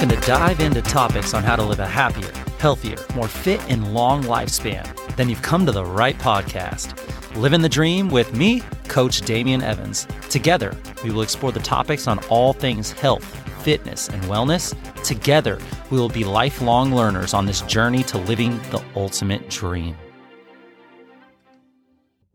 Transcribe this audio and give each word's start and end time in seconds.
looking 0.00 0.16
to 0.16 0.26
dive 0.28 0.60
into 0.60 0.80
topics 0.80 1.34
on 1.34 1.42
how 1.42 1.56
to 1.56 1.62
live 1.64 1.80
a 1.80 1.86
happier, 1.86 2.30
healthier, 2.60 2.94
more 3.16 3.26
fit, 3.26 3.60
and 3.68 3.92
long 3.92 4.22
lifespan, 4.22 4.86
then 5.16 5.28
you've 5.28 5.42
come 5.42 5.66
to 5.66 5.72
the 5.72 5.84
right 5.84 6.16
podcast. 6.18 6.94
Living 7.34 7.62
the 7.62 7.68
Dream 7.68 8.08
with 8.08 8.32
me, 8.32 8.62
Coach 8.86 9.22
Damien 9.22 9.60
Evans. 9.60 10.06
Together, 10.30 10.72
we 11.02 11.10
will 11.10 11.22
explore 11.22 11.50
the 11.50 11.58
topics 11.58 12.06
on 12.06 12.20
all 12.28 12.52
things 12.52 12.92
health, 12.92 13.24
fitness, 13.64 14.08
and 14.08 14.22
wellness. 14.24 14.72
Together, 15.02 15.58
we 15.90 15.98
will 15.98 16.08
be 16.08 16.22
lifelong 16.22 16.94
learners 16.94 17.34
on 17.34 17.44
this 17.44 17.62
journey 17.62 18.04
to 18.04 18.18
living 18.18 18.56
the 18.70 18.80
ultimate 18.94 19.50
dream. 19.50 19.96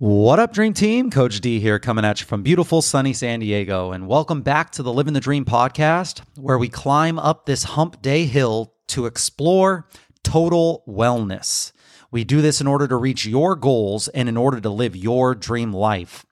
What 0.04 0.38
up, 0.38 0.52
Dream 0.52 0.74
Team? 0.74 1.10
Coach 1.10 1.40
D 1.40 1.62
here, 1.62 1.80
coming 1.80 2.04
at 2.04 2.20
you 2.20 2.28
from 2.28 2.44
beautiful 2.44 2.82
sunny 2.82 3.14
San 3.14 3.40
Diego. 3.40 3.94
And 3.94 4.06
welcome 4.06 4.42
back 4.42 4.70
to 4.72 4.84
the 4.84 4.92
Living 4.92 5.14
the 5.14 5.22
Dream 5.22 5.46
podcast, 5.46 6.20
where 6.36 6.58
we 6.58 6.68
climb 6.68 7.18
up 7.18 7.46
this 7.46 7.64
hump 7.64 8.02
day 8.02 8.26
hill 8.26 8.74
to 8.88 9.06
explore 9.06 9.88
total 10.22 10.84
wellness. 10.86 11.72
We 12.12 12.26
do 12.26 12.42
this 12.42 12.60
in 12.60 12.68
order 12.68 12.86
to 12.86 12.98
reach 12.98 13.26
your 13.26 13.56
goals 13.56 14.10
and 14.10 14.28
in 14.28 14.36
order 14.36 14.60
to 14.60 14.70
live 14.70 14.94
your 14.94 15.36
dream 15.36 15.72
life. 15.72 16.26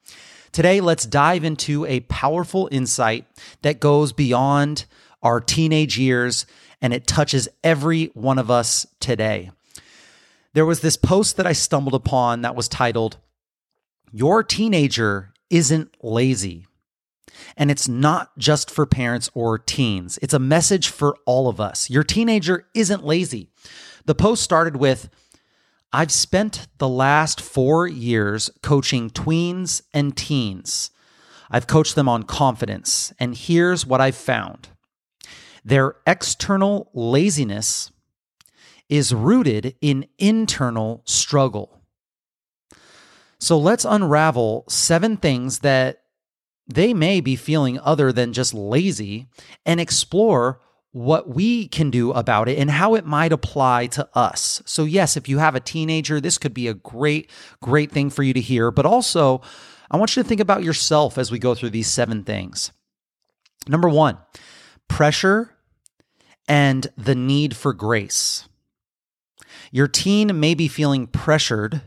Today, 0.52 0.82
let's 0.82 1.06
dive 1.06 1.46
into 1.46 1.86
a 1.86 2.02
powerful 2.02 2.68
insight 2.74 3.26
that 3.62 3.80
goes 3.80 4.12
beyond 4.12 4.84
our 5.24 5.40
teenage 5.40 5.98
years 5.98 6.46
and 6.82 6.94
it 6.94 7.08
touches 7.08 7.48
every 7.64 8.08
one 8.08 8.38
of 8.38 8.52
us 8.52 8.86
today. 9.00 9.50
There 10.52 10.66
was 10.66 10.82
this 10.82 10.98
post 10.98 11.38
that 11.38 11.48
I 11.48 11.54
stumbled 11.54 11.96
upon 11.96 12.42
that 12.42 12.54
was 12.54 12.68
titled, 12.68 13.16
your 14.12 14.44
teenager 14.44 15.34
isn't 15.50 15.96
lazy. 16.02 16.66
And 17.58 17.72
it's 17.72 17.88
not 17.88 18.38
just 18.38 18.70
for 18.70 18.86
parents 18.86 19.30
or 19.34 19.58
teens, 19.58 20.20
it's 20.22 20.34
a 20.34 20.40
message 20.40 20.90
for 20.90 21.16
all 21.26 21.48
of 21.48 21.60
us. 21.60 21.90
Your 21.90 22.04
teenager 22.04 22.68
isn't 22.74 23.06
lazy. 23.06 23.50
The 24.06 24.16
post 24.16 24.44
started 24.44 24.76
with 24.76 25.10
I've 25.94 26.12
spent 26.12 26.68
the 26.78 26.88
last 26.88 27.42
four 27.42 27.86
years 27.88 28.50
coaching 28.62 29.10
tweens 29.10 29.82
and 29.94 30.16
teens. 30.16 30.92
I've 31.50 31.68
coached 31.68 31.96
them 31.96 32.08
on 32.08 32.24
confidence, 32.24 33.12
and 33.20 33.36
here's 33.36 33.86
what 33.86 34.02
I've 34.02 34.16
found 34.16 34.70
their 35.64 35.96
external 36.08 36.90
laziness 36.94 37.92
is 38.90 39.14
rooted 39.14 39.76
in 39.80 40.08
internal 40.18 41.04
struggle. 41.06 41.81
So 43.42 43.58
let's 43.58 43.86
unravel 43.86 44.66
seven 44.70 45.18
things 45.18 45.60
that 45.60 46.04
they 46.68 46.94
may 46.94 47.22
be 47.22 47.36
feeling 47.36 47.80
other 47.80 48.12
than 48.12 48.34
just 48.34 48.54
lazy 48.54 49.28
and 49.66 49.82
explore 49.82 50.62
what 50.92 51.28
we 51.28 51.68
can 51.68 51.90
do 51.90 52.12
about 52.12 52.48
it 52.48 52.60
and 52.60 52.70
how 52.70 52.94
it 52.94 53.06
might 53.06 53.34
apply 53.34 53.88
to 53.88 54.08
us. 54.14 54.62
So, 54.66 54.84
yes, 54.84 55.18
if 55.18 55.28
you 55.28 55.40
have 55.40 55.56
a 55.56 55.60
teenager, 55.60 56.22
this 56.22 56.38
could 56.38 56.54
be 56.54 56.68
a 56.68 56.76
great, 56.76 57.32
great 57.62 57.92
thing 57.92 58.12
for 58.12 58.22
you 58.22 58.34
to 58.34 58.42
hear. 58.42 58.70
But 58.70 58.86
also, 58.86 59.42
I 59.90 59.98
want 59.98 60.16
you 60.16 60.22
to 60.22 60.30
think 60.30 60.42
about 60.42 60.64
yourself 60.64 61.18
as 61.18 61.32
we 61.32 61.40
go 61.40 61.56
through 61.56 61.72
these 61.72 61.90
seven 61.90 62.24
things. 62.24 62.72
Number 63.68 63.90
one, 63.90 64.20
pressure 64.88 65.56
and 66.48 66.88
the 66.96 67.16
need 67.16 67.56
for 67.56 67.74
grace. 67.74 68.48
Your 69.72 69.88
teen 69.88 70.40
may 70.40 70.54
be 70.54 70.68
feeling 70.68 71.08
pressured. 71.08 71.82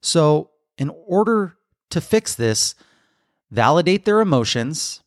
So, 0.00 0.51
in 0.78 0.90
order 1.06 1.56
to 1.90 2.00
fix 2.00 2.34
this, 2.34 2.74
validate 3.50 4.04
their 4.04 4.20
emotions 4.20 5.02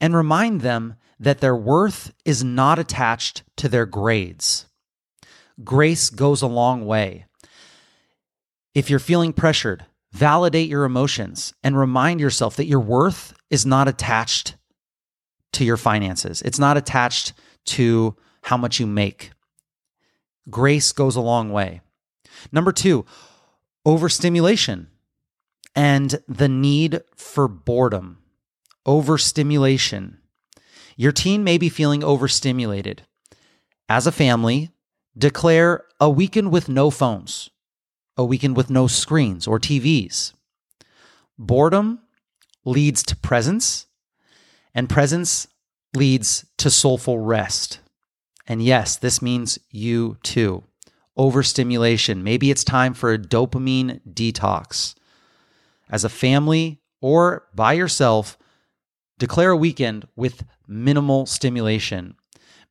and 0.00 0.14
remind 0.14 0.60
them 0.60 0.96
that 1.18 1.40
their 1.40 1.56
worth 1.56 2.12
is 2.24 2.42
not 2.42 2.78
attached 2.78 3.42
to 3.56 3.68
their 3.68 3.86
grades. 3.86 4.66
Grace 5.62 6.08
goes 6.08 6.40
a 6.40 6.46
long 6.46 6.86
way. 6.86 7.26
If 8.74 8.88
you're 8.88 8.98
feeling 8.98 9.32
pressured, 9.32 9.84
validate 10.12 10.68
your 10.68 10.84
emotions 10.84 11.52
and 11.62 11.78
remind 11.78 12.20
yourself 12.20 12.56
that 12.56 12.66
your 12.66 12.80
worth 12.80 13.34
is 13.50 13.66
not 13.66 13.88
attached 13.88 14.56
to 15.52 15.64
your 15.64 15.76
finances. 15.76 16.40
It's 16.42 16.58
not 16.58 16.76
attached 16.76 17.32
to 17.66 18.16
how 18.42 18.56
much 18.56 18.80
you 18.80 18.86
make. 18.86 19.32
Grace 20.48 20.92
goes 20.92 21.16
a 21.16 21.20
long 21.20 21.50
way. 21.50 21.80
Number 22.52 22.72
two, 22.72 23.04
overstimulation 23.84 24.88
and 25.74 26.22
the 26.28 26.48
need 26.48 27.02
for 27.16 27.48
boredom, 27.48 28.18
overstimulation. 28.84 30.18
Your 30.96 31.12
teen 31.12 31.44
may 31.44 31.58
be 31.58 31.68
feeling 31.68 32.04
overstimulated. 32.04 33.02
As 33.88 34.06
a 34.06 34.12
family, 34.12 34.70
declare 35.16 35.84
a 35.98 36.10
weekend 36.10 36.52
with 36.52 36.68
no 36.68 36.90
phones, 36.90 37.50
a 38.16 38.24
weekend 38.24 38.56
with 38.56 38.70
no 38.70 38.86
screens 38.86 39.46
or 39.46 39.58
TVs. 39.58 40.32
Boredom 41.38 42.00
leads 42.64 43.02
to 43.04 43.16
presence, 43.16 43.86
and 44.74 44.90
presence 44.90 45.48
leads 45.94 46.44
to 46.58 46.70
soulful 46.70 47.18
rest. 47.18 47.80
And 48.46 48.62
yes, 48.62 48.96
this 48.96 49.22
means 49.22 49.58
you 49.70 50.18
too 50.22 50.64
overstimulation. 51.20 52.24
Maybe 52.24 52.50
it's 52.50 52.64
time 52.64 52.94
for 52.94 53.12
a 53.12 53.18
dopamine 53.18 54.00
detox. 54.10 54.94
As 55.90 56.02
a 56.02 56.08
family 56.08 56.80
or 57.02 57.46
by 57.54 57.74
yourself, 57.74 58.38
declare 59.18 59.50
a 59.50 59.56
weekend 59.56 60.08
with 60.16 60.44
minimal 60.66 61.26
stimulation. 61.26 62.14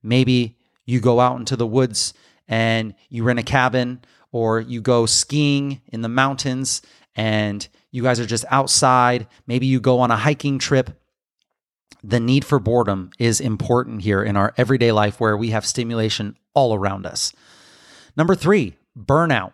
Maybe 0.01 0.57
you 0.83 0.99
go 0.99 1.19
out 1.19 1.37
into 1.37 1.55
the 1.55 1.67
woods 1.67 2.15
and 2.47 2.95
you 3.07 3.23
rent 3.23 3.37
a 3.37 3.43
cabin, 3.43 4.01
or 4.31 4.59
you 4.59 4.81
go 4.81 5.05
skiing 5.05 5.81
in 5.93 6.01
the 6.01 6.09
mountains 6.09 6.81
and 7.15 7.67
you 7.91 8.01
guys 8.01 8.19
are 8.19 8.25
just 8.25 8.45
outside. 8.49 9.27
Maybe 9.45 9.67
you 9.67 9.79
go 9.79 9.99
on 9.99 10.09
a 10.09 10.17
hiking 10.17 10.57
trip. 10.57 10.99
The 12.03 12.19
need 12.19 12.43
for 12.43 12.57
boredom 12.57 13.11
is 13.19 13.39
important 13.39 14.01
here 14.01 14.23
in 14.23 14.35
our 14.35 14.55
everyday 14.57 14.91
life 14.91 15.19
where 15.19 15.37
we 15.37 15.51
have 15.51 15.67
stimulation 15.67 16.35
all 16.55 16.73
around 16.73 17.05
us. 17.05 17.31
Number 18.19 18.35
three, 18.35 18.75
burnout. 19.01 19.53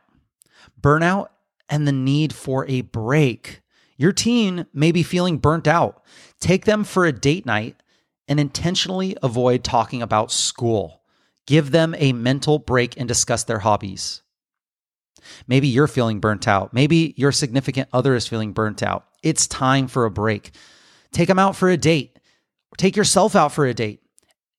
Burnout 0.81 1.27
and 1.69 1.87
the 1.87 1.91
need 1.91 2.33
for 2.33 2.67
a 2.67 2.81
break. 2.81 3.61
Your 3.95 4.11
teen 4.11 4.65
may 4.73 4.91
be 4.91 5.03
feeling 5.03 5.37
burnt 5.37 5.67
out. 5.67 6.03
Take 6.39 6.65
them 6.65 6.83
for 6.83 7.05
a 7.05 7.11
date 7.11 7.45
night 7.45 7.75
and 8.27 8.39
intentionally 8.39 9.15
avoid 9.21 9.63
talking 9.63 10.01
about 10.01 10.31
school. 10.31 11.03
Give 11.45 11.69
them 11.69 11.93
a 11.99 12.11
mental 12.11 12.57
break 12.57 12.97
and 12.97 13.07
discuss 13.07 13.43
their 13.43 13.59
hobbies. 13.59 14.23
Maybe 15.45 15.67
you're 15.67 15.85
feeling 15.85 16.19
burnt 16.19 16.47
out. 16.47 16.73
Maybe 16.73 17.13
your 17.17 17.31
significant 17.31 17.87
other 17.93 18.15
is 18.15 18.25
feeling 18.25 18.51
burnt 18.51 18.81
out. 18.81 19.05
It's 19.21 19.45
time 19.45 19.87
for 19.87 20.05
a 20.05 20.11
break. 20.11 20.55
Take 21.11 21.27
them 21.27 21.37
out 21.37 21.55
for 21.55 21.69
a 21.69 21.77
date. 21.77 22.17
Take 22.79 22.95
yourself 22.95 23.35
out 23.35 23.51
for 23.51 23.67
a 23.67 23.75
date 23.75 24.01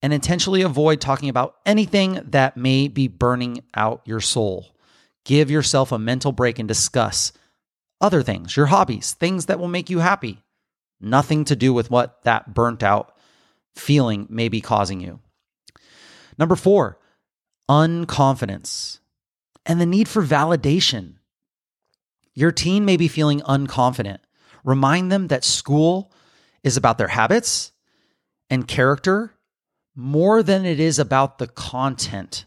and 0.03 0.13
intentionally 0.13 0.63
avoid 0.63 1.01
talking 1.01 1.29
about 1.29 1.57
anything 1.65 2.21
that 2.31 2.57
may 2.57 2.89
be 2.89 3.09
burning 3.09 3.63
out 3.75 4.03
your 4.05 4.21
soul. 4.21 4.75
Give 5.25 5.51
yourself 5.51 5.91
a 5.93 5.99
mental 5.99 6.33
break 6.33 6.59
and 6.59 6.69
discuss 6.69 7.33
other 8.01 8.23
things, 8.23 8.57
your 8.57 8.67
hobbies, 8.67 9.13
things 9.15 9.47
that 9.47 9.59
will 9.59 9.69
make 9.69 9.91
you 9.91 9.99
happy. 9.99 10.43
Nothing 11.01 11.45
to 11.47 11.57
do 11.57 11.73
with 11.73 11.91
what 11.91 12.23
that 12.25 12.55
burnt 12.55 12.83
out 12.83 13.17
feeling 13.75 14.27
may 14.31 14.49
be 14.49 14.61
causing 14.61 15.01
you. 15.01 15.21
Number 16.39 16.57
four, 16.57 16.99
unconfidence 17.69 19.01
and 19.65 19.81
the 19.81 19.87
need 19.87 20.09
for 20.09 20.23
validation. 20.23 21.15
Your 22.35 22.53
teen 22.53 22.85
may 22.85 22.97
be 22.97 23.09
feeling 23.09 23.41
unconfident. 23.41 24.19
Remind 24.65 25.11
them 25.11 25.29
that 25.29 25.45
school 25.45 26.13
is 26.63 26.77
about 26.77 26.99
their 26.99 27.09
habits 27.09 27.73
and 28.51 28.69
character 28.69 29.33
more 29.97 30.43
than 30.43 30.67
it 30.67 30.79
is 30.79 30.99
about 30.99 31.39
the 31.39 31.47
content. 31.47 32.45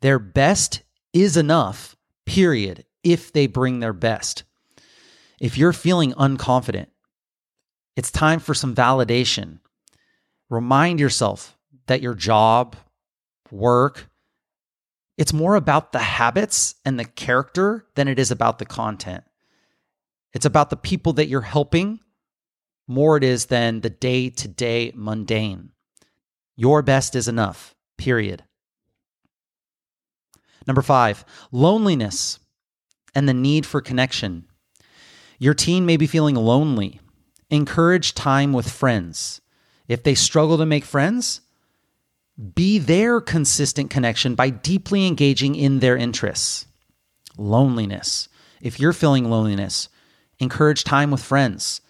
Their 0.00 0.20
best 0.20 0.82
is 1.12 1.36
enough, 1.36 1.96
period, 2.24 2.84
if 3.02 3.32
they 3.32 3.48
bring 3.48 3.80
their 3.80 3.92
best. 3.92 4.44
If 5.40 5.58
you're 5.58 5.72
feeling 5.72 6.12
unconfident, 6.14 6.86
it's 7.96 8.12
time 8.12 8.38
for 8.38 8.54
some 8.54 8.74
validation. 8.74 9.58
Remind 10.48 11.00
yourself 11.00 11.58
that 11.86 12.00
your 12.00 12.14
job, 12.14 12.76
work, 13.50 14.08
it's 15.18 15.32
more 15.32 15.56
about 15.56 15.92
the 15.92 15.98
habits 15.98 16.76
and 16.84 16.98
the 16.98 17.04
character 17.04 17.86
than 17.96 18.08
it 18.08 18.18
is 18.18 18.30
about 18.30 18.58
the 18.58 18.64
content. 18.64 19.24
It's 20.32 20.46
about 20.46 20.70
the 20.70 20.76
people 20.76 21.12
that 21.14 21.26
you're 21.26 21.42
helping 21.42 22.00
more 22.88 23.16
it 23.16 23.24
is 23.24 23.46
than 23.46 23.80
the 23.80 23.90
day 23.90 24.30
to 24.30 24.48
day 24.48 24.92
mundane. 24.94 25.70
Your 26.56 26.82
best 26.82 27.16
is 27.16 27.28
enough, 27.28 27.74
period. 27.96 28.44
Number 30.66 30.82
five, 30.82 31.24
loneliness 31.50 32.38
and 33.14 33.28
the 33.28 33.34
need 33.34 33.66
for 33.66 33.80
connection. 33.80 34.46
Your 35.38 35.54
teen 35.54 35.86
may 35.86 35.96
be 35.96 36.06
feeling 36.06 36.36
lonely. 36.36 37.00
Encourage 37.50 38.14
time 38.14 38.52
with 38.52 38.70
friends. 38.70 39.40
If 39.88 40.02
they 40.04 40.14
struggle 40.14 40.56
to 40.58 40.64
make 40.66 40.84
friends, 40.84 41.40
Be 42.54 42.78
their 42.78 43.20
consistent 43.20 43.90
connection 43.90 44.34
by 44.34 44.50
deeply 44.50 45.06
engaging 45.06 45.54
in 45.54 45.80
their 45.80 45.96
interests. 45.96 46.66
Loneliness. 47.36 48.28
If 48.60 48.80
you're 48.80 48.92
feeling 48.92 49.28
loneliness, 49.28 49.88
encourage 50.38 50.84
time 50.84 51.10
with 51.10 51.22
friends. 51.22 51.80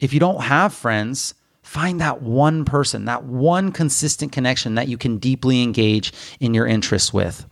If 0.00 0.12
you 0.12 0.20
don't 0.20 0.42
have 0.42 0.74
friends, 0.74 1.34
find 1.64 2.00
that 2.00 2.22
one 2.22 2.64
person, 2.64 3.06
that 3.06 3.24
one 3.24 3.72
consistent 3.72 4.30
connection 4.30 4.76
that 4.76 4.86
you 4.86 4.96
can 4.96 5.18
deeply 5.18 5.62
engage 5.62 6.12
in 6.38 6.54
your 6.54 6.66
interests 6.66 7.12
with. 7.12 7.46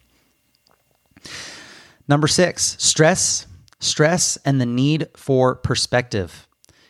Number 2.06 2.28
six, 2.28 2.76
stress, 2.78 3.46
stress, 3.80 4.36
and 4.44 4.60
the 4.60 4.66
need 4.66 5.08
for 5.16 5.56
perspective. 5.56 6.46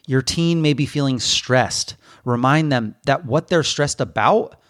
Your 0.06 0.20
teen 0.20 0.62
may 0.62 0.72
be 0.72 0.84
feeling 0.84 1.20
stressed. 1.20 1.96
Remind 2.24 2.72
them 2.72 2.96
that 3.06 3.24
what 3.24 3.48
they're 3.48 3.62
stressed 3.62 4.00
about 4.00 4.60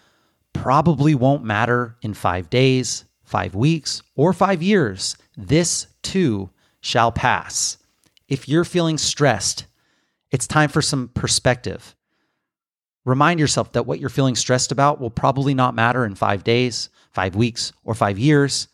probably 0.53 1.15
won't 1.15 1.43
matter 1.43 1.97
in 2.03 2.13
five 2.13 2.49
days, 2.49 3.05
five 3.23 3.55
weeks, 3.55 4.03
or 4.15 4.31
five 4.31 4.61
years. 4.61 5.17
This 5.35 5.87
too 6.03 6.51
shall 6.81 7.11
pass. 7.11 7.77
If 8.27 8.47
you're 8.47 8.63
feeling 8.63 8.99
stressed, 8.99 9.65
it's 10.31 10.47
time 10.47 10.69
for 10.69 10.81
some 10.81 11.07
perspective. 11.09 11.95
Remind 13.05 13.39
yourself 13.39 13.73
that 13.73 13.85
what 13.85 13.99
you're 13.99 14.09
feeling 14.09 14.35
stressed 14.35 14.71
about 14.71 14.99
will 14.99 15.09
probably 15.09 15.53
not 15.53 15.75
matter 15.75 16.05
in 16.05 16.15
five 16.15 16.43
days, 16.43 16.89
five 17.11 17.35
weeks, 17.35 17.73
or 17.83 17.93
five 17.93 18.17
years. 18.17 18.67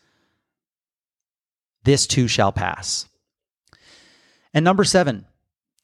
This 1.84 2.06
too 2.06 2.28
shall 2.28 2.52
pass. 2.52 3.06
And 4.54 4.64
number 4.64 4.84
seven, 4.84 5.26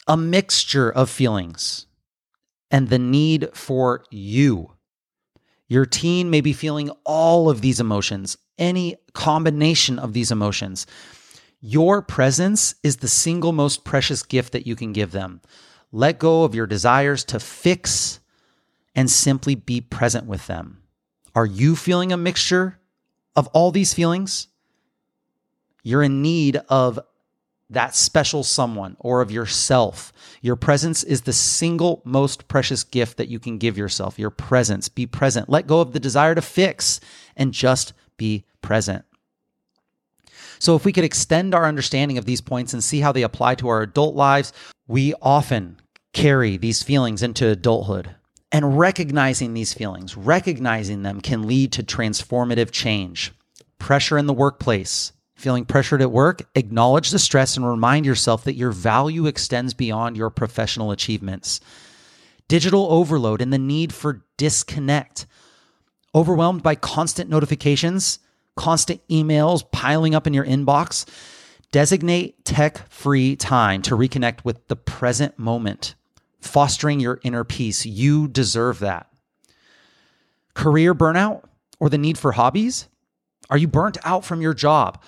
a 0.07 0.17
mixture 0.17 0.91
of 0.91 1.11
feelings 1.11 1.87
and 2.71 2.89
the 2.89 2.99
need 2.99 3.49
for 3.53 4.05
you. 4.11 4.73
Your 5.69 5.87
teen 5.87 6.31
may 6.31 6.41
be 6.41 6.53
feeling 6.53 6.91
all 7.05 7.51
of 7.51 7.61
these 7.61 7.81
emotions, 7.81 8.37
any 8.59 8.97
combination 9.13 9.99
of 9.99 10.13
these 10.13 10.31
emotions. 10.31 10.87
Your 11.61 12.03
presence 12.03 12.77
is 12.85 12.99
the 12.99 13.09
single 13.09 13.53
most 13.53 13.85
precious 13.85 14.23
gift 14.23 14.53
that 14.53 14.67
you 14.67 14.77
can 14.77 14.93
give 14.93 15.11
them. 15.11 15.41
Let 15.91 16.21
go 16.21 16.45
of 16.45 16.55
your 16.55 16.67
desires 16.67 17.25
to 17.25 17.41
fix 17.41 18.21
and 18.97 19.11
simply 19.11 19.55
be 19.55 19.81
present 19.81 20.27
with 20.27 20.47
them. 20.47 20.83
Are 21.35 21.47
you 21.47 21.77
feeling 21.77 22.13
a 22.13 22.17
mixture 22.17 22.79
of 23.37 23.47
all 23.49 23.71
these 23.71 23.93
feelings? 23.93 24.49
You're 25.83 26.03
in 26.03 26.23
need 26.23 26.57
of 26.71 26.99
that 27.69 27.95
special 27.95 28.43
someone 28.43 28.97
or 28.99 29.21
of 29.21 29.31
yourself. 29.31 30.13
Your 30.41 30.57
presence 30.57 31.05
is 31.05 31.23
the 31.23 31.33
single 31.33 32.01
most 32.05 32.49
precious 32.49 32.85
gift 32.85 33.19
that 33.19 33.29
you 33.29 33.39
can 33.39 33.59
give 33.59 33.77
yourself. 33.77 34.19
Your 34.19 34.31
presence. 34.31 34.89
Be 34.89 35.07
present. 35.07 35.49
Let 35.49 35.67
go 35.67 35.81
of 35.81 35.93
the 35.93 36.01
desire 36.01 36.35
to 36.35 36.43
fix 36.43 37.01
and 37.37 37.53
just 37.53 37.93
be 38.17 38.45
present. 38.63 39.05
So, 40.59 40.75
if 40.75 40.87
we 40.87 40.93
could 40.93 41.05
extend 41.05 41.55
our 41.55 41.67
understanding 41.67 42.17
of 42.17 42.25
these 42.25 42.41
points 42.41 42.73
and 42.73 42.83
see 42.83 43.01
how 43.01 43.13
they 43.13 43.23
apply 43.23 43.57
to 43.57 43.69
our 43.69 43.83
adult 43.83 44.15
lives, 44.15 44.55
we 44.87 45.13
often 45.21 45.79
carry 46.15 46.57
these 46.57 46.83
feelings 46.83 47.23
into 47.23 47.47
adulthood. 47.47 48.15
And 48.53 48.79
recognizing 48.79 49.55
these 49.55 49.75
feelings, 49.75 50.17
recognizing 50.17 51.03
them 51.03 51.21
can 51.21 51.47
lead 51.47 51.73
to 51.73 51.83
transformative 51.83 52.71
change. 52.71 53.33
Pressure 53.79 54.17
in 54.17 54.27
the 54.27 54.33
workplace, 54.33 55.13
Feeling 55.37 55.67
pressured 55.67 56.01
at 56.01 56.11
work? 56.11 56.49
Acknowledge 56.55 57.11
the 57.11 57.19
stress 57.19 57.59
and 57.59 57.69
remind 57.69 58.07
yourself 58.07 58.45
that 58.45 58.55
your 58.55 58.73
value 58.73 59.27
extends 59.27 59.75
beyond 59.75 60.17
your 60.17 60.31
professional 60.31 60.91
achievements. 60.91 61.61
Digital 62.49 62.91
overload 62.91 63.43
and 63.43 63.53
the 63.53 63.59
need 63.59 63.93
for 63.93 64.25
disconnect. 64.39 65.27
Overwhelmed 66.15 66.63
by 66.63 66.75
constant 66.75 67.29
notifications, 67.29 68.19
constant 68.57 69.07
emails 69.09 69.71
piling 69.71 70.15
up 70.15 70.27
in 70.27 70.33
your 70.33 70.47
inbox? 70.47 71.07
Designate 71.71 72.43
tech 72.47 72.89
free 72.89 73.37
time 73.37 73.83
to 73.83 73.95
reconnect 73.95 74.43
with 74.43 74.67
the 74.69 74.77
present 74.77 75.39
moment, 75.39 75.97
fostering 76.41 77.01
your 77.01 77.21
inner 77.23 77.45
peace. 77.45 77.87
You 77.87 78.29
deserve 78.29 78.79
that. 78.81 79.09
Career 80.55 80.95
burnout 80.95 81.45
or 81.79 81.89
the 81.89 81.99
need 81.99 82.19
for 82.19 82.33
hobbies? 82.33 82.89
Are 83.51 83.59
you 83.59 83.69
burnt 83.69 83.99
out 84.05 84.25
from 84.25 84.41
your 84.41 84.55
job? 84.55 85.03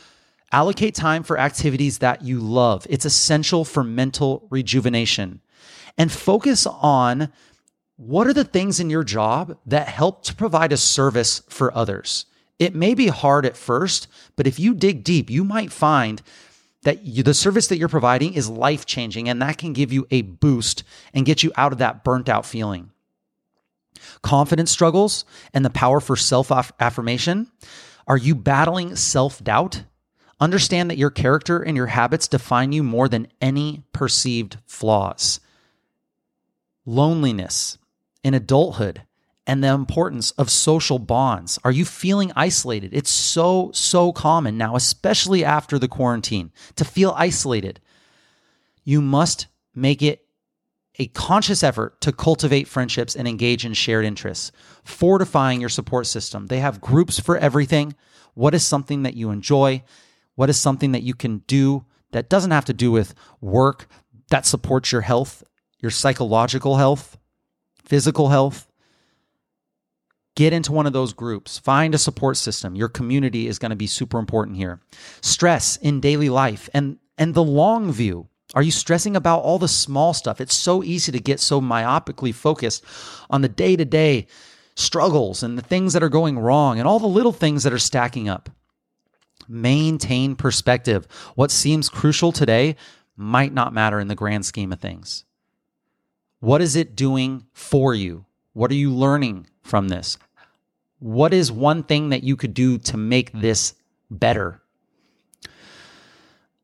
Allocate 0.53 0.95
time 0.95 1.23
for 1.23 1.39
activities 1.39 1.99
that 1.99 2.23
you 2.23 2.39
love. 2.41 2.87
It's 2.89 3.05
essential 3.05 3.65
for 3.65 3.85
mental 3.85 4.47
rejuvenation. 4.51 5.41
And 5.97 6.13
focus 6.13 6.67
on 6.67 7.33
what 7.97 8.27
are 8.27 8.33
the 8.33 8.45
things 8.45 8.79
in 8.79 8.91
your 8.91 9.05
job 9.05 9.59
that 9.67 9.89
help 9.89 10.23
to 10.25 10.35
provide 10.35 10.73
a 10.73 10.77
service 10.77 11.43
for 11.49 11.77
others. 11.77 12.27
It 12.59 12.75
may 12.75 12.95
be 12.95 13.09
hard 13.09 13.45
at 13.45 13.57
first, 13.57 14.07
but 14.37 14.47
if 14.47 14.59
you 14.59 14.75
dig 14.75 15.05
deep, 15.05 15.29
you 15.29 15.45
might 15.45 15.73
find 15.73 16.23
that 16.88 17.05
you, 17.05 17.23
the 17.23 17.35
service 17.35 17.67
that 17.67 17.76
you're 17.76 17.87
providing 17.87 18.32
is 18.32 18.49
life 18.49 18.87
changing 18.87 19.29
and 19.29 19.43
that 19.43 19.58
can 19.58 19.75
give 19.75 19.93
you 19.93 20.06
a 20.11 20.23
boost 20.23 20.85
and 21.12 21.26
get 21.26 21.43
you 21.43 21.52
out 21.55 21.70
of 21.70 21.81
that 21.81 22.02
burnt 22.02 22.31
out 22.31 22.46
feeling. 22.46 22.90
Confidence 24.23 24.70
struggles 24.70 25.26
and 25.52 25.67
the 25.67 25.70
power 25.70 26.00
for 26.00 26.17
self 26.17 26.50
affirmation. 26.81 27.52
Are 28.06 28.17
you 28.17 28.35
battling 28.35 28.96
self 28.96 29.44
doubt? 29.44 29.82
Understand 30.40 30.90
that 30.90 30.96
your 30.96 31.11
character 31.11 31.61
and 31.61 31.76
your 31.76 31.88
habits 31.88 32.26
define 32.26 32.73
you 32.73 32.82
more 32.82 33.06
than 33.06 33.29
any 33.38 33.82
perceived 33.93 34.56
flaws. 34.64 35.41
Loneliness 36.87 37.76
in 38.25 38.32
adulthood 38.32 39.02
and 39.49 39.65
the 39.65 39.69
importance 39.69 40.31
of 40.33 40.50
social 40.50 40.99
bonds. 40.99 41.59
Are 41.65 41.73
you 41.73 41.87
feeling 41.87 42.31
isolated? 42.37 42.93
It's 42.93 43.11
so, 43.11 43.71
so 43.73 44.12
common 44.12 44.59
now, 44.59 44.77
especially 44.77 45.43
after 45.43 45.79
the 45.79 45.89
quarantine, 45.89 46.53
to 46.77 46.85
feel 46.85 47.15
isolated. 47.17 47.81
You 48.85 49.00
must 49.00 49.47
make 49.75 50.03
it 50.03 50.27
a 50.99 51.06
conscious 51.06 51.62
effort 51.62 52.00
to 52.03 52.12
cultivate 52.12 52.69
friendships 52.69 53.17
and 53.17 53.27
engage 53.27 53.65
in 53.65 53.73
shared 53.73 54.05
interests, 54.05 54.53
fortifying 54.85 55.61
your 55.61 55.71
support 55.71 56.06
system. 56.06 56.49
They 56.49 56.61
have 56.61 56.81
groups 56.81 57.19
for 57.19 57.39
everything. 57.39 57.94
What 58.35 58.55
is 58.55 58.67
something 58.67 59.05
that 59.05 59.15
you 59.15 59.31
enjoy? 59.31 59.83
What 60.35 60.51
is 60.51 60.61
something 60.61 60.93
that 60.93 61.03
you 61.03 61.15
can 61.15 61.39
do 61.47 61.87
that 62.12 62.29
doesn't 62.29 62.51
have 62.51 62.67
to 62.67 62.75
do 62.75 62.91
with 62.91 63.15
work 63.41 63.89
that 64.29 64.44
supports 64.44 64.93
your 64.93 65.01
health, 65.01 65.43
your 65.81 65.91
psychological 65.91 66.77
health, 66.77 67.17
physical 67.84 68.29
health? 68.29 68.68
Get 70.39 70.53
into 70.53 70.71
one 70.71 70.87
of 70.87 70.93
those 70.93 71.15
groups. 71.15 71.59
Find 71.59 71.97
a 71.97 71.99
support 71.99 72.37
system. 72.37 72.77
Your 72.77 72.89
community 72.89 73.49
is 73.49 73.59
going 73.59 73.71
to 73.71 73.77
be 73.77 73.89
super 73.89 74.21
important 74.21 74.57
here. 74.57 74.79
Stress 75.21 75.77
in 75.79 75.99
daily 75.99 76.29
life 76.29 76.71
and 76.73 76.99
and 77.19 77.35
the 77.35 77.43
long 77.43 77.91
view. 77.91 78.29
Are 78.55 78.63
you 78.63 78.71
stressing 78.71 79.17
about 79.17 79.41
all 79.41 79.59
the 79.59 79.67
small 79.67 80.15
stuff? 80.15 80.41
It's 80.41 80.55
so 80.55 80.85
easy 80.85 81.11
to 81.11 81.19
get 81.19 81.41
so 81.41 81.61
myopically 81.61 82.33
focused 82.33 82.85
on 83.29 83.43
the 83.43 83.49
day-to-day 83.49 84.29
struggles 84.77 85.43
and 85.43 85.59
the 85.59 85.63
things 85.63 85.93
that 85.95 86.05
are 86.05 86.09
going 86.09 86.39
wrong 86.39 86.79
and 86.79 86.87
all 86.87 87.01
the 87.01 87.09
little 87.09 87.33
things 87.33 87.65
that 87.65 87.73
are 87.73 87.79
stacking 87.81 88.29
up 88.29 88.49
maintain 89.49 90.37
perspective. 90.37 91.09
What 91.35 91.51
seems 91.51 91.89
crucial 91.89 92.31
today 92.31 92.77
might 93.17 93.53
not 93.53 93.75
matter 93.75 93.99
in 93.99 94.07
the 94.07 94.15
grand 94.15 94.47
scheme 94.47 94.73
of 94.73 94.79
things. 94.79 95.25
What 96.39 96.63
is 96.63 96.77
it 96.77 96.95
doing 96.95 97.45
for 97.53 97.93
you? 97.93 98.27
What 98.53 98.71
are 98.71 98.77
you 98.77 98.93
learning 98.93 99.49
from 99.63 99.89
this? 99.89 100.17
What 100.98 101.32
is 101.32 101.52
one 101.52 101.82
thing 101.82 102.08
that 102.08 102.24
you 102.24 102.36
could 102.36 102.55
do 102.55 102.78
to 102.78 102.96
make 102.96 103.32
this 103.32 103.74
better? 104.10 104.60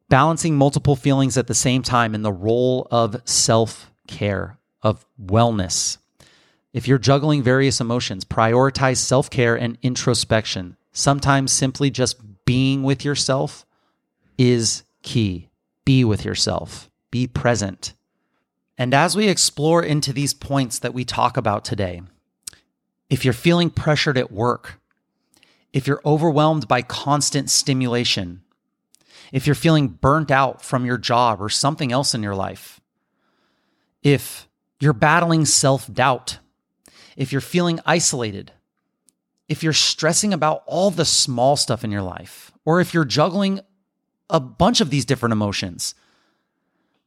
Balancing 0.08 0.56
multiple 0.56 0.96
feelings 0.96 1.36
at 1.38 1.46
the 1.46 1.54
same 1.54 1.82
time 1.82 2.14
in 2.14 2.22
the 2.22 2.32
role 2.32 2.86
of 2.90 3.20
self 3.24 3.90
care, 4.06 4.58
of 4.82 5.06
wellness. 5.22 5.98
If 6.72 6.88
you're 6.88 6.98
juggling 6.98 7.42
various 7.42 7.80
emotions, 7.80 8.24
prioritize 8.24 8.96
self 8.96 9.30
care 9.30 9.56
and 9.56 9.78
introspection. 9.82 10.76
Sometimes 10.92 11.52
simply 11.52 11.90
just 11.90 12.16
being 12.44 12.82
with 12.82 13.04
yourself 13.04 13.64
is 14.36 14.82
key. 15.02 15.48
Be 15.84 16.04
with 16.04 16.24
yourself, 16.24 16.90
be 17.10 17.26
present. 17.26 17.94
And 18.76 18.92
as 18.92 19.14
we 19.14 19.28
explore 19.28 19.82
into 19.82 20.12
these 20.12 20.34
points 20.34 20.78
that 20.80 20.94
we 20.94 21.04
talk 21.04 21.36
about 21.36 21.64
today, 21.64 22.02
if 23.10 23.24
you're 23.24 23.34
feeling 23.34 23.70
pressured 23.70 24.18
at 24.18 24.32
work, 24.32 24.80
if 25.72 25.86
you're 25.86 26.00
overwhelmed 26.04 26.68
by 26.68 26.82
constant 26.82 27.50
stimulation, 27.50 28.42
if 29.32 29.46
you're 29.46 29.54
feeling 29.54 29.88
burnt 29.88 30.30
out 30.30 30.62
from 30.62 30.86
your 30.86 30.98
job 30.98 31.40
or 31.40 31.48
something 31.48 31.92
else 31.92 32.14
in 32.14 32.22
your 32.22 32.34
life, 32.34 32.80
if 34.02 34.48
you're 34.80 34.92
battling 34.92 35.44
self 35.44 35.92
doubt, 35.92 36.38
if 37.16 37.32
you're 37.32 37.40
feeling 37.40 37.80
isolated, 37.84 38.52
if 39.48 39.62
you're 39.62 39.72
stressing 39.72 40.32
about 40.32 40.62
all 40.66 40.90
the 40.90 41.04
small 41.04 41.56
stuff 41.56 41.84
in 41.84 41.90
your 41.90 42.02
life, 42.02 42.52
or 42.64 42.80
if 42.80 42.94
you're 42.94 43.04
juggling 43.04 43.60
a 44.30 44.40
bunch 44.40 44.80
of 44.80 44.90
these 44.90 45.04
different 45.04 45.32
emotions, 45.32 45.94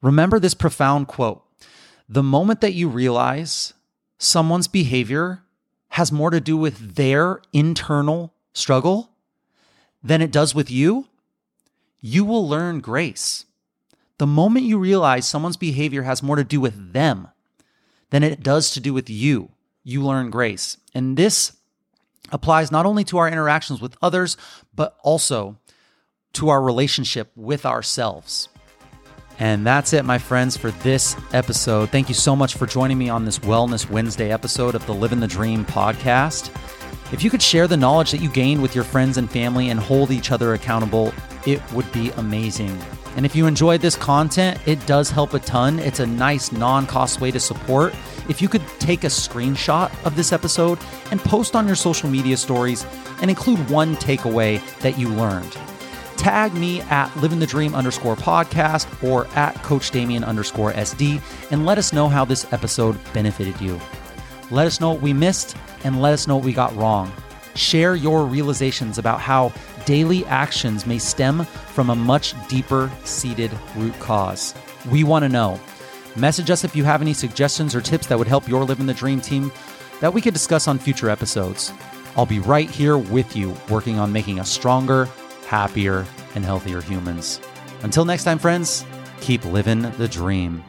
remember 0.01 0.39
this 0.39 0.53
profound 0.53 1.07
quote. 1.07 1.43
The 2.09 2.23
moment 2.23 2.61
that 2.61 2.73
you 2.73 2.87
realize 2.87 3.73
someone's 4.17 4.67
behavior 4.67 5.43
has 5.97 6.11
more 6.11 6.29
to 6.29 6.39
do 6.39 6.55
with 6.55 6.93
their 6.93 7.41
internal 7.53 8.31
struggle 8.53 9.09
than 10.03 10.21
it 10.21 10.29
does 10.29 10.53
with 10.53 10.69
you, 10.69 11.07
you 12.01 12.23
will 12.23 12.47
learn 12.47 12.79
grace. 12.79 13.45
The 14.19 14.27
moment 14.27 14.67
you 14.67 14.77
realize 14.77 15.27
someone's 15.27 15.57
behavior 15.57 16.03
has 16.03 16.21
more 16.21 16.35
to 16.35 16.43
do 16.43 16.61
with 16.61 16.93
them 16.93 17.29
than 18.11 18.21
it 18.21 18.43
does 18.43 18.69
to 18.73 18.79
do 18.79 18.93
with 18.93 19.09
you, 19.09 19.49
you 19.83 20.03
learn 20.03 20.29
grace. 20.29 20.77
And 20.93 21.17
this 21.17 21.53
applies 22.31 22.71
not 22.71 22.85
only 22.85 23.03
to 23.05 23.17
our 23.17 23.27
interactions 23.27 23.81
with 23.81 23.97
others, 23.99 24.37
but 24.75 24.97
also 25.01 25.57
to 26.33 26.49
our 26.49 26.61
relationship 26.61 27.31
with 27.35 27.65
ourselves. 27.65 28.49
And 29.39 29.65
that's 29.65 29.93
it, 29.93 30.03
my 30.03 30.17
friends, 30.17 30.57
for 30.57 30.71
this 30.71 31.15
episode. 31.31 31.89
Thank 31.89 32.09
you 32.09 32.15
so 32.15 32.35
much 32.35 32.55
for 32.55 32.65
joining 32.65 32.97
me 32.97 33.09
on 33.09 33.23
this 33.23 33.39
Wellness 33.39 33.89
Wednesday 33.89 34.31
episode 34.31 34.73
of 34.73 34.85
the 34.87 34.93
Living 34.93 35.19
the 35.19 35.27
Dream 35.27 35.63
podcast. 35.63 36.49
If 37.13 37.23
you 37.23 37.29
could 37.29 37.41
share 37.41 37.67
the 37.67 37.77
knowledge 37.77 38.11
that 38.11 38.21
you 38.21 38.29
gained 38.29 38.61
with 38.61 38.73
your 38.73 38.83
friends 38.83 39.17
and 39.17 39.29
family 39.29 39.69
and 39.69 39.79
hold 39.79 40.11
each 40.11 40.31
other 40.31 40.53
accountable, 40.53 41.13
it 41.45 41.61
would 41.71 41.89
be 41.91 42.09
amazing. 42.17 42.77
And 43.15 43.25
if 43.25 43.35
you 43.35 43.47
enjoyed 43.47 43.81
this 43.81 43.95
content, 43.95 44.59
it 44.67 44.83
does 44.85 45.09
help 45.09 45.33
a 45.33 45.39
ton. 45.39 45.79
It's 45.79 45.99
a 45.99 46.05
nice 46.05 46.51
non 46.51 46.85
cost 46.85 47.21
way 47.21 47.31
to 47.31 47.39
support. 47.39 47.95
If 48.27 48.41
you 48.41 48.49
could 48.49 48.67
take 48.79 49.03
a 49.03 49.07
screenshot 49.07 49.91
of 50.05 50.15
this 50.15 50.33
episode 50.33 50.79
and 51.11 51.19
post 51.19 51.55
on 51.55 51.65
your 51.65 51.75
social 51.75 52.09
media 52.09 52.37
stories 52.37 52.85
and 53.21 53.29
include 53.29 53.69
one 53.69 53.95
takeaway 53.95 54.61
that 54.79 54.99
you 54.99 55.09
learned 55.09 55.57
tag 56.17 56.53
me 56.53 56.81
at 56.81 57.15
living 57.17 57.39
the 57.39 57.47
dream 57.47 57.75
underscore 57.75 58.15
podcast 58.15 58.87
or 59.03 59.27
at 59.35 59.55
coach 59.63 59.91
damien 59.91 60.23
underscore 60.23 60.73
sd 60.73 61.21
and 61.51 61.65
let 61.65 61.77
us 61.77 61.93
know 61.93 62.07
how 62.09 62.25
this 62.25 62.51
episode 62.51 62.97
benefited 63.13 63.59
you. 63.61 63.79
Let 64.49 64.67
us 64.67 64.79
know 64.79 64.91
what 64.91 65.01
we 65.01 65.13
missed 65.13 65.55
and 65.83 66.01
let 66.01 66.13
us 66.13 66.27
know 66.27 66.35
what 66.37 66.45
we 66.45 66.53
got 66.53 66.75
wrong. 66.75 67.11
Share 67.55 67.95
your 67.95 68.25
realizations 68.25 68.97
about 68.97 69.19
how 69.19 69.51
daily 69.85 70.25
actions 70.25 70.85
may 70.85 70.99
stem 70.99 71.45
from 71.45 71.89
a 71.89 71.95
much 71.95 72.33
deeper 72.47 72.91
seated 73.03 73.51
root 73.75 73.97
cause. 73.99 74.53
We 74.89 75.03
want 75.03 75.23
to 75.23 75.29
know. 75.29 75.59
Message 76.15 76.49
us 76.49 76.63
if 76.63 76.75
you 76.75 76.83
have 76.83 77.01
any 77.01 77.13
suggestions 77.13 77.75
or 77.75 77.81
tips 77.81 78.07
that 78.07 78.17
would 78.17 78.27
help 78.27 78.47
your 78.47 78.63
living 78.63 78.85
the 78.85 78.93
dream 78.93 79.21
team 79.21 79.51
that 80.01 80.13
we 80.13 80.21
could 80.21 80.33
discuss 80.33 80.67
on 80.67 80.79
future 80.79 81.09
episodes. 81.09 81.71
I'll 82.15 82.25
be 82.25 82.39
right 82.39 82.69
here 82.69 82.97
with 82.97 83.35
you 83.35 83.55
working 83.69 83.99
on 83.99 84.11
making 84.11 84.39
us 84.39 84.49
stronger 84.49 85.07
happier, 85.47 86.05
and 86.35 86.45
healthier 86.45 86.81
humans. 86.81 87.41
Until 87.81 88.05
next 88.05 88.25
time, 88.25 88.37
friends, 88.37 88.85
keep 89.21 89.43
living 89.45 89.81
the 89.97 90.07
dream. 90.07 90.63